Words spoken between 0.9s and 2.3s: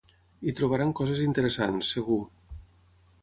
coses interessants, segur.